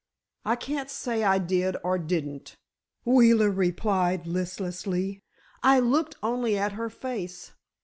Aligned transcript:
"I 0.43 0.55
can't 0.55 0.89
say 0.89 1.23
I 1.23 1.37
did 1.37 1.77
or 1.83 1.99
didn't," 1.99 2.57
Wheeler 3.05 3.51
replied, 3.51 4.25
listlessly. 4.25 5.21
"I 5.61 5.77
looked 5.79 6.15
only 6.23 6.57
at 6.57 6.71
her 6.71 6.89
face. 6.89 7.51